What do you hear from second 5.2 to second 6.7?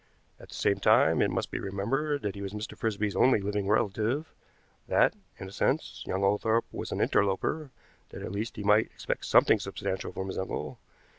in a sense, young Oglethorpe